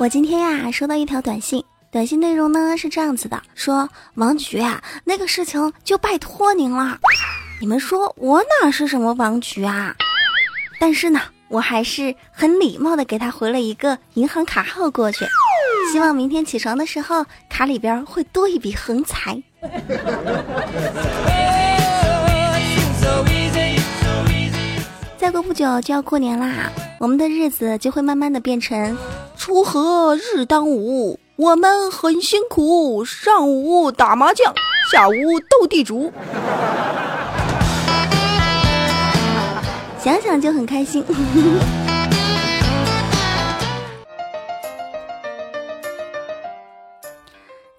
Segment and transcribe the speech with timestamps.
[0.00, 6.98] 我今天呀收到一条短信，短信内容呢是这样子的：说王局啊，那个事情就拜托您了。
[7.60, 9.94] 你们说我哪是什么王局啊？
[10.80, 15.26] 但是呢，我还是很礼貌的给他回了一个银行卡号过去，
[15.92, 19.42] 希望明天起床的时候卡里边会多一笔横财。
[25.18, 28.96] 再过不久就要过年啦，我们的日子就会慢慢的变成。
[29.40, 33.06] 锄禾日当午，我们很辛苦。
[33.06, 34.52] 上午打麻将，
[34.92, 35.14] 下午
[35.48, 36.12] 斗地主，
[39.98, 41.02] 想想就很开心。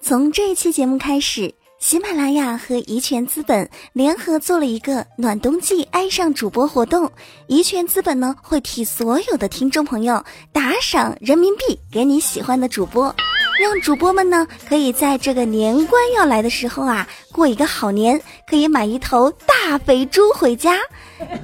[0.02, 1.54] 从这一期节目开始。
[1.82, 7.10] 喜马拉雅和怡泉资本联合做了一个暖冬季爱上主播活动，
[7.48, 13.12] 怡泉资本呢会替所有的听众朋友打赏人民币给你喜欢的主播，
[13.60, 20.78] 让主播们呢可以在这个年关要来的时候啊过一个好年，可以买一头大肥猪回家。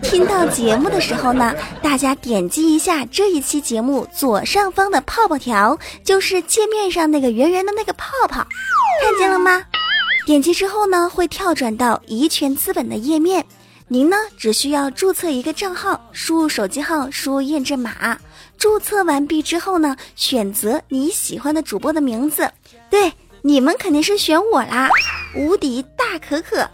[0.04, 8.46] 听到节目的时候呢，大家点击一下这一期节目左上方的泡泡条，就是界面上那个圆圆的那个泡泡，
[9.02, 9.64] 看见了吗？
[10.28, 13.42] 点击之后呢，会跳转到怡泉资本的页面。
[13.86, 18.18] 您呢，只需要注册一个账号，输入手机号，输入验证码。
[18.58, 22.46] 注册完毕之后呢，选择你喜欢的主播的名字。
[22.90, 24.90] 对，你们肯定是选我啦，
[25.34, 26.68] 无敌大可可。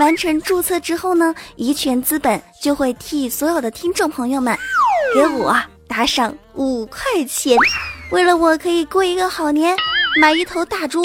[0.00, 4.56] 完成注册之后呢，怡泉资本就会替所有的听众朋友们
[5.14, 5.54] 给我
[5.86, 7.58] 打赏五块钱。
[8.10, 9.76] 为了我可以过一个好年，
[10.18, 11.02] 买一头大猪，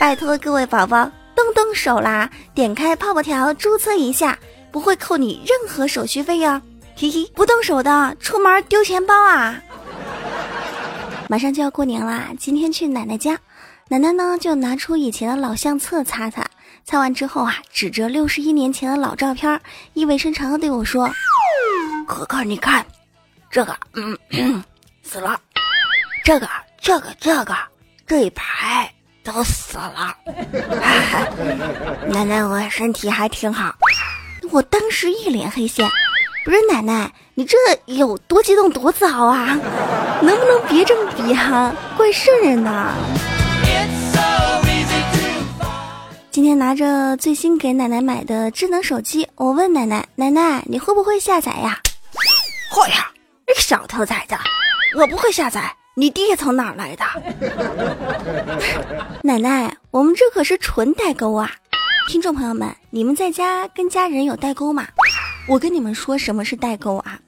[0.00, 1.08] 拜托各位宝宝。
[1.40, 2.28] 动动手啦！
[2.54, 4.38] 点开泡泡条注册一下，
[4.70, 6.60] 不会扣你任何手续费哟。
[6.96, 9.58] 嘿嘿，不动手的出门丢钱包啊！
[11.28, 13.38] 马上就要过年啦，今天去奶奶家，
[13.88, 16.46] 奶奶呢就拿出以前的老相册擦擦，
[16.84, 19.60] 擦完之后啊，指着六十一年前的老照片，
[19.94, 21.10] 意味深长的对我说
[22.06, 22.84] ：“可可，你看，
[23.50, 24.62] 这个，嗯，
[25.02, 25.40] 死了，
[26.22, 26.46] 这个，
[26.80, 27.56] 这个，这个，
[28.06, 28.92] 这一排。”
[29.22, 30.16] 都死了，
[32.08, 33.74] 奶奶，我身体还挺好。
[34.50, 35.88] 我当时一脸黑线，
[36.44, 39.58] 不是奶奶，你这有多激动多早啊？
[40.22, 41.72] 能不能别这么比哈？
[41.96, 42.94] 怪瘆人的。
[46.30, 51.78] 今天拿着最新给奶奶买的智能手机，我问奶奶：“奶奶，你会不会下载呀
[52.70, 53.10] ？”“会呀，
[53.46, 54.34] 你个小兔崽子，
[54.96, 57.04] 我不会下载。”你爹从哪来的？
[59.22, 61.50] 奶奶，我们这可是纯代沟啊！
[62.08, 64.88] 听众朋友们，你们在家跟家人有代沟吗？
[65.46, 67.20] 我跟你们说什么是代沟啊？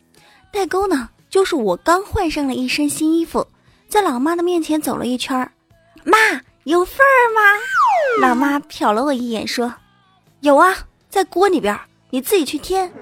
[0.50, 3.46] 代沟呢，就是我刚换上了一身新衣服，
[3.90, 5.52] 在老妈的面前走了一圈儿，
[6.02, 6.16] 妈
[6.64, 7.42] 有份儿吗？
[8.26, 9.74] 老妈瞟了我一眼说
[10.40, 10.74] ：“有啊，
[11.10, 11.78] 在锅里边，
[12.08, 12.90] 你自己去添。”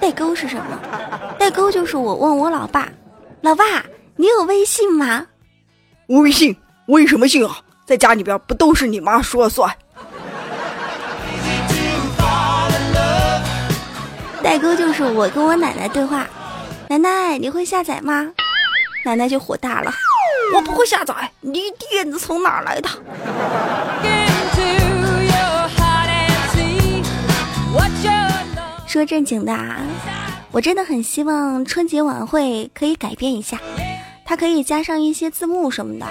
[0.00, 0.78] 代沟是什么？
[1.36, 2.88] 代沟就是我问我老爸。
[3.44, 3.84] 老爸，
[4.16, 5.26] 你有微信吗？
[6.06, 6.56] 无微信，
[6.86, 7.58] 微什么信啊？
[7.84, 9.70] 在家里边不都是你妈说了算？
[14.42, 16.26] 代沟就是我跟我奶奶对话，
[16.88, 18.32] 奶奶你会下载吗？
[19.04, 19.92] 奶奶就火大了，
[20.54, 22.88] 我不会下载，你点子从哪来的？
[28.86, 29.76] 说正经的啊。
[30.54, 33.60] 我真的很希望春节晚会可以改变一下，
[34.24, 36.06] 它可以加上一些字幕什么的，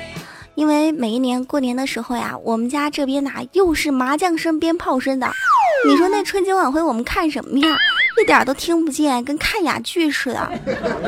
[0.55, 5.31] 因为每一年过年的时候呀，我们家这边哪又是麻将声、鞭炮声的，
[5.87, 7.77] 你说那春节晚会我们看什么呀？
[8.21, 10.51] 一点都听不见，跟看哑剧似的。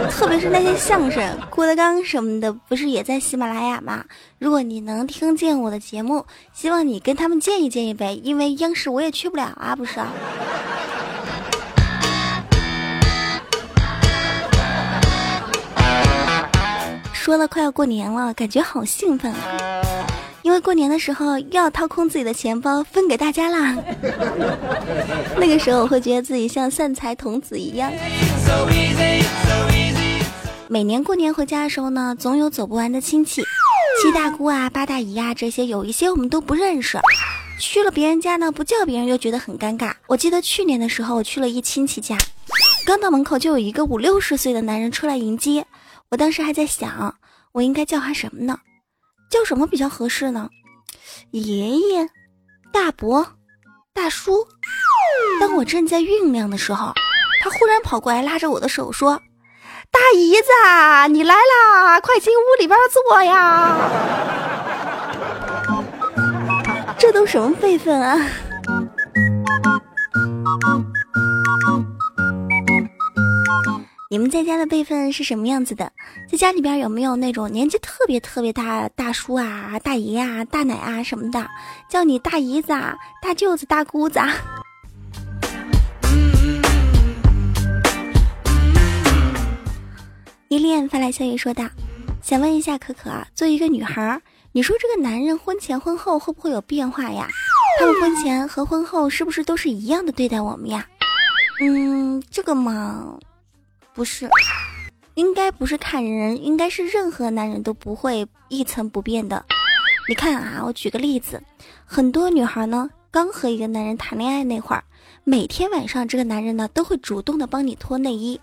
[0.10, 4.06] 特别是那些相声，郭德纲什么的，不是也在喜马拉雅吗？
[4.40, 10.00] 如果你能听见我的节目，希望你跟他们建议建议呗，因为央视我也去不了啊，不是？
[17.26, 19.82] 说了快要过年了，感觉好兴奋啊！
[20.44, 23.76] 因为过年的时候又要掏空自己的钱包分给大家啦。
[25.36, 27.92] 那个时候我会觉得自己像散财童子一样。
[30.68, 33.42] 每年过年回家的时候呢，总有走不完的亲戚，
[34.04, 37.00] 七大姑啊、八大姨啊这些，有一些我们都不认识。
[37.60, 39.92] 去了别人家呢，不叫别人又觉得很尴尬。
[40.06, 42.16] 我记得去年的时候，我去了一亲戚家，
[42.86, 45.66] 刚到门口就有一个五六十岁的男人出来迎接。
[46.16, 47.14] 我当时还在想，
[47.52, 48.58] 我应该叫他什么呢？
[49.30, 50.50] 叫什么比较合适呢？
[51.32, 52.10] 爷爷、
[52.72, 53.34] 大伯、
[53.94, 54.48] 大叔。
[55.42, 56.94] 当我正在酝酿的时候，
[57.44, 59.20] 他忽然跑过来拉着我的手说
[59.92, 60.48] ：“大姨子，
[61.12, 63.76] 你来啦，快进屋里边坐呀！
[66.98, 68.26] 这都什么辈分啊？
[74.16, 75.92] 你们在家的辈分是什么样子的？
[76.32, 81.46] 在家里边有没有那种年纪特别特别大大叔啊、大爷啊、大奶啊什么的，
[81.90, 84.18] 叫你大姨子、啊、大舅子、大姑子？
[84.20, 84.34] 啊
[90.48, 91.66] 依恋发来消息说道
[92.24, 94.22] ：“想问一下可可啊，作为一个女孩，
[94.54, 97.28] 你说这个男人婚前婚后会不会有变化呀？
[97.82, 100.88] 他们婚前和婚后是不是都是一样的对待我们呀？
[101.60, 103.20] 嗯，这个嘛。”
[103.96, 104.30] 不是，
[105.14, 109.46] 应该不是看人，应该是任何男人都不会一成不变的。
[110.10, 111.42] 你看啊，我举个例子，
[111.86, 114.84] 很多女孩呢，刚和一个男人谈恋爱那会儿，
[115.24, 118.38] 每天晚上这个男人呢都会主动的帮你脱内衣，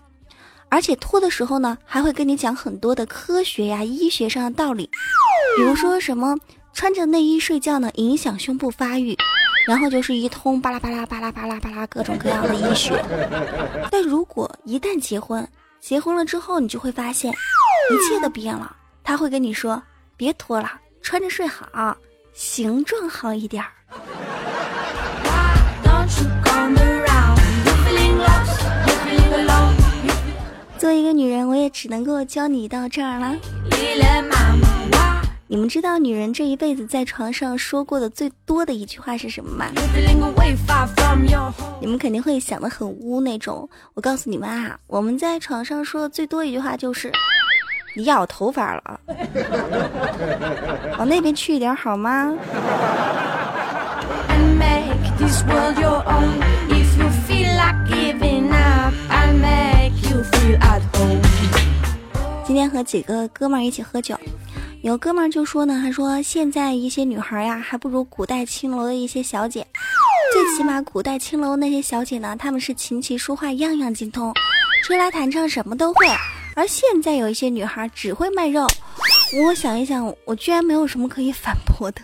[0.69, 4.89] 而且脱的时候呢，还会跟你讲很多的科学呀、医学上的道理，
[5.55, 6.35] 比如说什么
[6.73, 9.15] 穿着内衣睡觉呢影响胸部发育。
[9.65, 13.03] 然后就是一通巴拉巴拉巴拉巴拉巴拉各种各样的医学，
[13.89, 15.47] 但如果一旦结婚，
[15.79, 18.75] 结婚了之后，你就会发现一切都变了。
[19.03, 19.81] 他会跟你说
[20.15, 20.71] ：“别脱了，
[21.01, 21.95] 穿着睡好，
[22.33, 23.69] 形状好一点儿。”
[30.77, 33.35] 作为一个女人，我也只能够教你到这儿了。
[35.53, 39.67] 你们知道女人这一辈子在床上说过的最多的一句话是什么吗？
[41.79, 43.69] 你们肯定会想的很污那种。
[43.93, 47.11] 我告诉你们啊，我们在床上说的最多一句话就是
[47.95, 48.99] ：“你要头发了，
[50.97, 52.33] 往那边去一点好吗？”
[62.43, 64.19] 今天和几个哥们儿一起喝酒。
[64.83, 69.65] 有哥们儿就说呢，他说现在一些女孩呀，还不如古代青楼的一些小姐。
[70.33, 74.33] 最起码古代青楼那些小姐呢，她们是琴棋书画样样精通，
[74.83, 76.05] 吹拉弹唱什么都会。
[76.53, 78.67] 而现在有一些女孩只会卖肉。
[79.45, 82.01] 我想一想，我居然没有什么可以反驳的。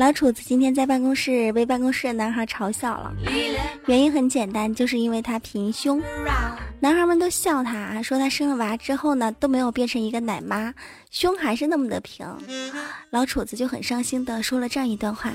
[0.00, 3.12] 老楚子今天在办公室被办公室的男孩嘲笑了，
[3.84, 6.02] 原因很简单，就是因为他平胸。
[6.80, 10.72] 男孩们都笑他，说他生了娃之后呢，都没有变成一个奶妈，
[11.10, 12.26] 胸还是那么的平。
[13.10, 15.34] 老楚子就很伤心的说了这样一段话：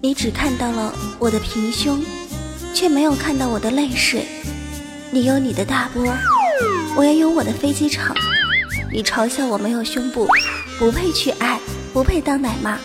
[0.00, 2.00] 你只看到了我的平胸，
[2.72, 4.24] 却没有看到我的泪水。
[5.10, 6.06] 你有你的大波，
[6.96, 8.14] 我也有我的飞机场。
[8.94, 10.28] 你嘲笑我没有胸部，
[10.78, 11.58] 不配去爱，
[11.92, 12.78] 不配当奶妈。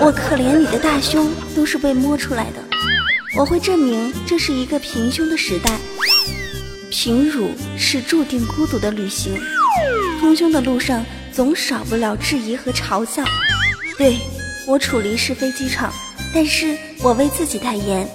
[0.00, 2.62] 我可怜你的大胸都是被摸出来的。
[3.36, 5.76] 我会证明这是一个平胸的时代。
[6.92, 9.36] 平乳是注定孤独的旅行。
[10.20, 13.24] 丰胸的路上总少不了质疑和嘲笑。
[13.98, 14.16] 对
[14.64, 15.92] 我处离是飞机场，
[16.32, 18.08] 但是我为自己代言。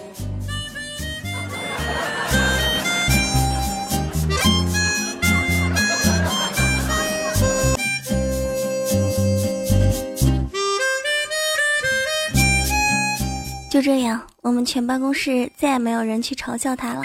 [13.90, 17.02] 这样，我们全办公室再也没有人去嘲笑他了，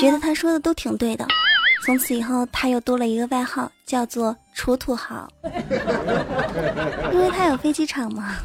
[0.00, 1.26] 觉得他说的都挺对的。
[1.84, 5.28] 从此以后，他又多了一个外号，叫做“楚土豪”，
[7.12, 8.36] 因为他有飞机场嘛。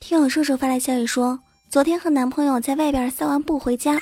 [0.00, 3.98] 听我叔叔发来消息说，昨天和男朋友在外边散完步回家，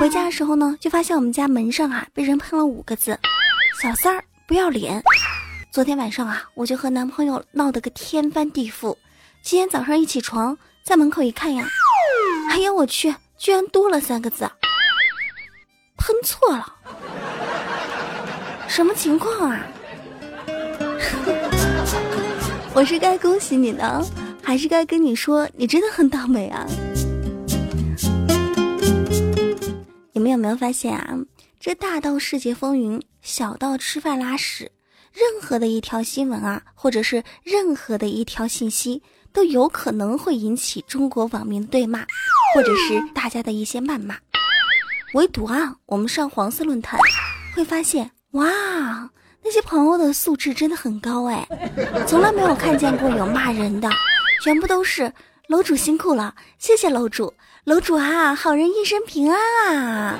[0.00, 3.16] 回家的时候呢，就发现我们家门上啊被人喷了五个字
[3.80, 5.02] ：“小三儿。”不要脸！
[5.70, 8.96] 昨天晚上啊，我就和男朋友闹得个天翻地覆。
[9.42, 11.64] 今天早上一起床，在门口一看呀，
[12.50, 14.50] 哎呀我去，居然多了三个字，
[15.96, 16.74] 喷错了，
[18.68, 19.66] 什么情况啊？
[22.74, 24.04] 我是该恭喜你呢，
[24.42, 26.66] 还是该跟你说你真的很倒霉啊？
[30.12, 31.16] 你们有没有发现啊？
[31.58, 34.72] 这大到世界风云，小到吃饭拉屎，
[35.12, 39.00] 任何的一条新闻啊，或者是任何的一条信息，
[39.32, 42.00] 都有可能会引起中国网民的对骂，
[42.54, 44.16] 或者是大家的一些谩骂。
[45.14, 46.98] 唯独啊，我们上黄色论坛，
[47.54, 48.44] 会发现，哇，
[49.44, 51.46] 那些朋友的素质真的很高哎，
[52.08, 53.88] 从来没有看见过有骂人的，
[54.42, 55.12] 全部都是
[55.46, 57.32] 楼主辛苦了，谢谢楼主，
[57.64, 60.18] 楼主啊，好人一生平安啊。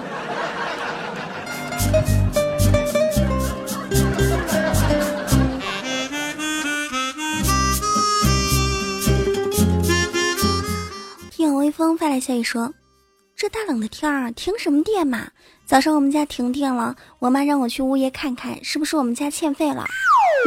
[11.73, 12.73] 风发来消息说
[13.35, 15.26] ：“这大冷的天儿，停什么电嘛？
[15.64, 19.87] 早上我们家停电了，我妈让我去物业看看，是不是我们家欠费了？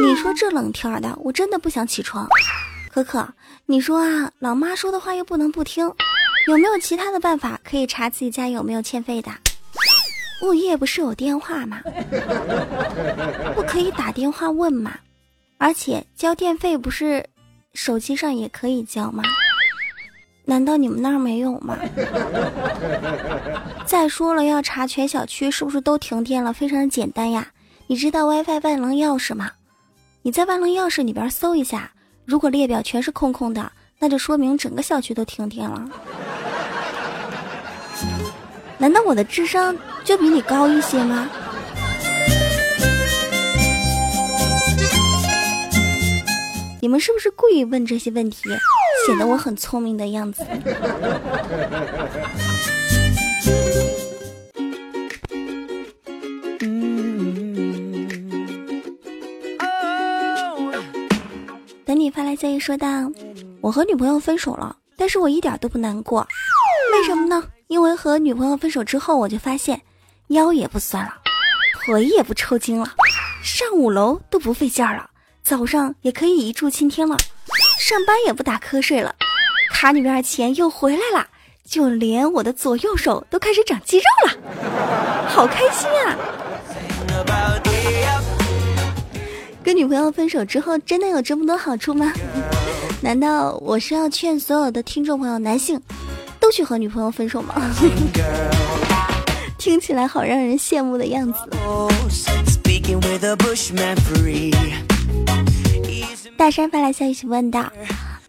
[0.00, 2.28] 你说这冷天儿的，我真的不想起床。
[2.90, 3.28] 可可，
[3.66, 5.84] 你说啊，老妈说的话又不能不听，
[6.46, 9.30] 有没有其他的办法可以查自己家有没有欠费的？
[10.42, 11.80] 物业不是有电话吗？
[13.54, 14.94] 不可以打电话问吗？
[15.58, 17.24] 而且交电费不是
[17.72, 19.22] 手机上也可以交吗？”
[20.48, 21.76] 难道你们那儿没有吗？
[23.84, 27.46] 再说了，要查全小区是不是都停电了，非常的简单呀。
[27.88, 29.50] 你知道 WiFi 万能钥匙吗？
[30.22, 31.90] 你在万能钥匙里边搜一下，
[32.24, 35.84] 如果列表全是空空的，那就说明整个小区都停电了。
[38.78, 41.28] 难道我的智商就比你高一些吗？
[46.86, 48.48] 你们是不是故意问这些问题？
[49.08, 50.46] 显得我很聪明的样子。
[61.84, 63.10] 等你发来消息说道
[63.60, 66.24] ：“我和女朋友分手了，但是我一点都不难过。
[66.92, 67.42] 为什么呢？
[67.66, 69.82] 因为和女朋友分手之后，我就发现
[70.28, 71.12] 腰也不酸了，
[71.84, 72.94] 腿也不抽筋了，
[73.42, 75.10] 上五楼都不费劲了，
[75.46, 77.16] 早上也可以一柱擎天了。”
[77.78, 79.14] 上班也不打瞌睡了，
[79.70, 81.24] 卡里边的钱又回来了，
[81.64, 86.18] 就连我的左右手都开始长肌肉了，好开心啊！
[89.62, 92.12] 跟女朋友分手之后，真的有这么多好处吗？
[93.00, 95.80] 难道我是要劝所有的听众朋友，男性
[96.40, 97.54] 都去和女朋友分手吗？
[99.58, 101.38] 听起来好让人羡慕的样子。
[106.36, 107.72] 大山发来消息问道：“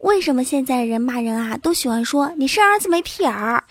[0.01, 3.63] 为什么现在人骂人啊，都喜欢说你生儿子没屁眼儿？”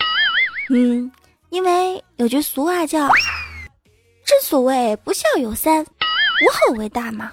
[0.69, 1.11] 嗯，
[1.49, 3.07] 因为有句俗话叫
[4.25, 5.85] “正所谓不孝有三，无
[6.67, 7.31] 后为大”嘛。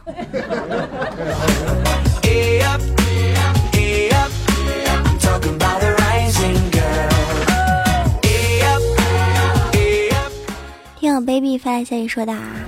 [10.98, 12.63] 听我 baby 发来消息说的啊。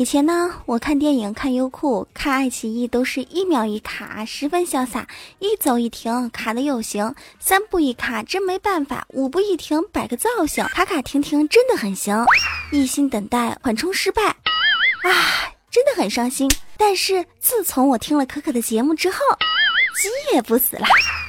[0.00, 5.06] 以前呢，我看电影、看优酷、看爱奇艺都是一秒一卡，十分潇洒。
[5.40, 12.24] 一走一停，卡的有型；三步一卡，真没办法；五步一停，摆个造型，卡卡停停，真的很行。
[12.72, 16.50] 一心等待，缓冲失败，啊，真的很伤心。
[16.78, 19.18] 但是自从我听了可可的节目之后，
[20.00, 20.86] 鸡也不死了，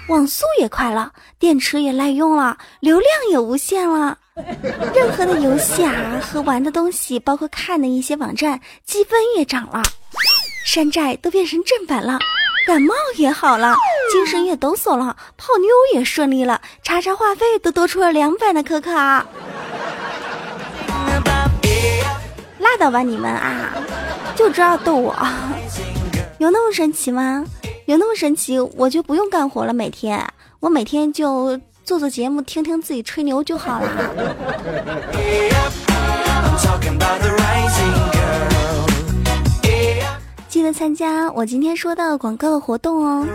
[0.08, 4.18] 网速也快了，电池也耐用了，流量也无限了。
[4.94, 9.84] 任何的游戏啊和玩的东西，包括看的一些网站，积分也涨了，
[10.66, 12.20] 山寨都变成正版了，
[12.66, 13.76] 感冒也好了，
[14.12, 19.26] 精神也抖擞了，泡妞也顺利了，查查话费都多出了两百的可可啊！
[22.60, 23.74] 拉倒吧你们啊，
[24.36, 25.16] 就知道逗我，
[26.42, 27.46] 有那么神奇吗？
[27.86, 30.20] 有那么神奇，我就不用干活了，每天
[30.60, 31.60] 我每天就。
[31.84, 33.88] 做做节目，听听自己吹牛就好了。
[40.48, 43.28] 记得参加我今天说的广告活动哦。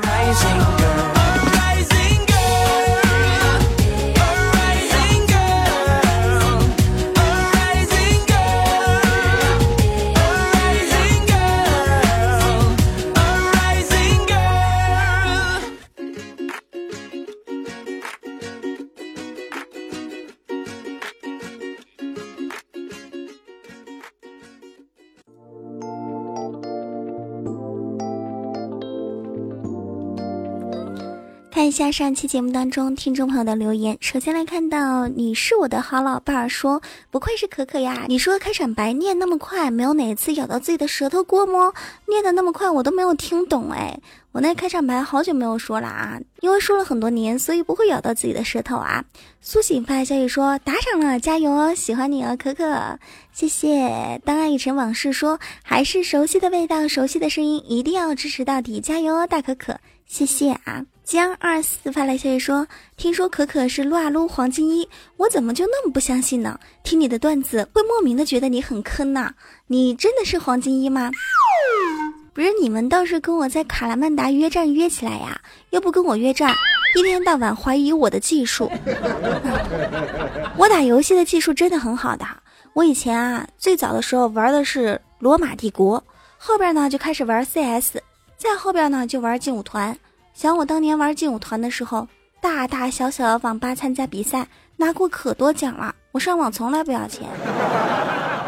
[31.56, 41.72] 看一下上期节目当中听众朋友的留言，首先来看到你是我的好老伴儿，说不愧是可可呀，你说开场白念那么快，没有哪次咬到自己的舌头过吗？
[42.08, 43.98] 念的那么快，我都没有听懂哎，
[44.32, 49.02] 我那开场白好久没有说了啊，因为说了很多年，所以不会咬到自己的舌头啊。
[49.40, 52.98] 苏醒发消息说打赏了，加油哦，喜欢你哦，可可，
[53.32, 54.20] 谢谢。
[54.26, 60.84] 当爱已成往事说还是熟悉的味道，熟悉的声音，一定要支持到底，加油哦，大可可，谢谢啊。
[61.06, 62.66] 江二四发来消息说
[62.98, 66.58] ：“听说可可是撸啊撸黄金一，我怎么就那么不相信呢？
[66.82, 69.30] 听你的段子会莫名的觉得你很坑呐，
[69.68, 71.12] 你真的是黄金一吗？
[72.34, 75.40] 不是，你们倒是跟我在卡拉曼达约战约起来呀？
[75.70, 76.52] 又不跟我约战，
[76.96, 78.68] 一天到晚怀疑我的技术。
[80.58, 82.26] 我打游戏的技术真的很好的，
[82.72, 86.02] 我以前啊最早的时候玩的是罗马帝国，
[86.36, 87.98] 后边呢就开始玩 CS，
[88.36, 89.96] 再后边呢就玩劲舞团。”
[90.36, 92.06] 想我当年玩劲舞团的时候，
[92.42, 95.94] 大大小小的网吧参加比赛，拿过可多奖了。
[96.12, 97.26] 我上网从来不要钱，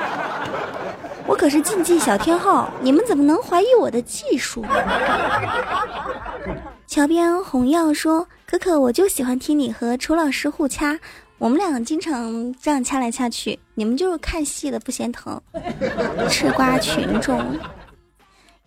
[1.27, 4.63] 我可是竞技小天后，你们怎么能怀疑我的技术？
[6.87, 10.99] 桥边红药说：“可可，我就喜欢听你和楚老师互掐，
[11.39, 15.41] 我们俩经常这样掐来掐去，你们就是看戏的不嫌疼。”
[16.29, 17.43] 吃瓜群众。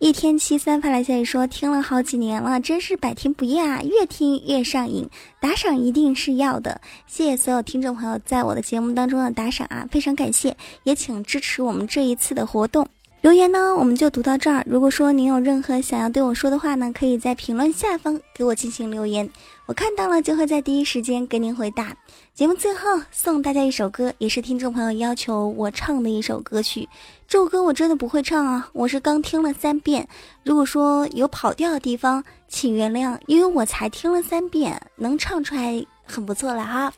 [0.01, 5.07] 一天七三发来消息说听了好几年了，真是百听不厌啊，越听越上瘾。
[5.39, 12.87] 打赏一定是要的，谢谢所有听众朋友在我的节目当中的打赏啊，非常感谢，也请支持我们这一次的活动。
[13.21, 14.63] 留言呢，我们就读到这儿。
[14.67, 19.29] 如果说您有任何想要对我说的话呢，可以在评论下方给我进行留言，
[19.67, 21.95] 我看到了就会在第一时间给您回答。
[22.33, 26.89] 节目最后送大家一首歌，也是听众朋友要求我唱的一首歌曲。
[27.27, 30.07] 这首歌我真的不会唱啊，我是刚听了三遍。
[30.43, 36.91] 如果说有跑调的地方，请原谅，因为我才听了三遍，能唱出来很不错了哈。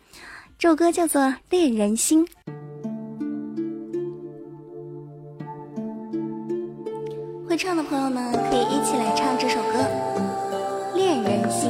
[0.57, 2.25] 这首歌叫做《恋人心》。
[7.53, 9.85] 会唱的朋友们，可以一起来唱这首歌
[10.95, 11.69] 《恋人心》。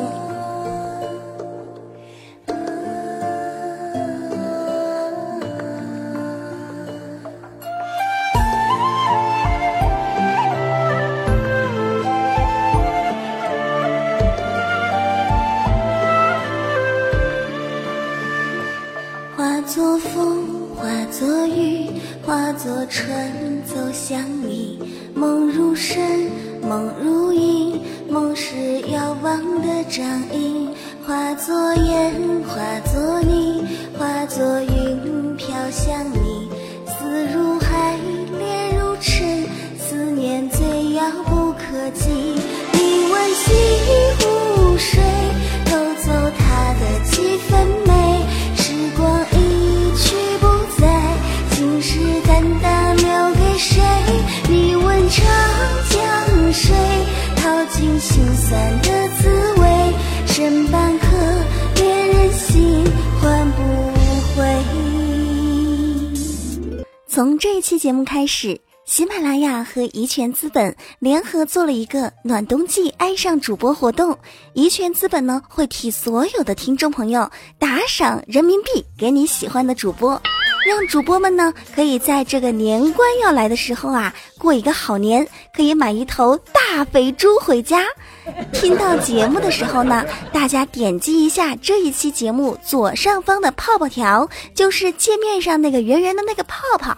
[68.13, 74.15] 开始，喜马拉雅和怡泉资本联合做了一个暖冬季爱上主播活动，
[74.53, 80.21] 怡泉资本呢会替所有的听众朋友打赏人民币给你喜欢的主播。
[80.65, 87.83] 让主播们呢，可以在这个年关要来的时候啊，过一个好年，可以买一头大肥猪回家。
[88.53, 96.95] 听到节目的时候呢，大家点击一下这一期节目左上方的泡泡条，就是界面上那个圆圆的那个泡泡，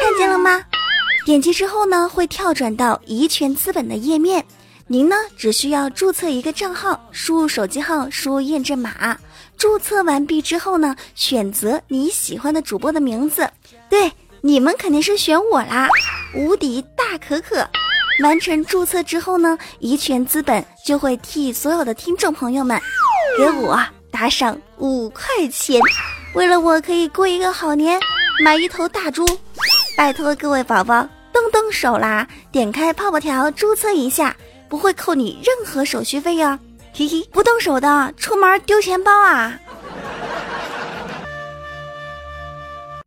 [0.00, 0.64] 看见了吗？
[1.26, 4.44] 点击之后呢，会跳转到怡泉资本的页面。
[4.92, 9.16] 您呢，只需要注册一个账号，输入手机号，输入验证码。
[9.56, 13.48] 注册完毕之后呢，选择你喜欢的主播的名字。
[13.88, 15.88] 对，你们肯定是选我啦，
[16.34, 17.66] 无敌大可可。
[18.22, 22.78] 完成注册之后呢，怡泉资本就会替所有的听众朋友们
[23.38, 25.80] 给我打赏五块钱。
[26.34, 27.98] 为了我可以过一个好年，
[28.44, 29.24] 买一头大猪，
[29.96, 34.36] 拜托各位宝宝动动手啦，点开泡泡条注册一下。
[34.72, 36.58] 不会扣你任何手续费呀，
[36.94, 39.60] 嘿嘿，不动手的出门丢钱包啊！